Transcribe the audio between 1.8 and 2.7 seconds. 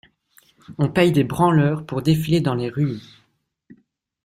pour défiler dans les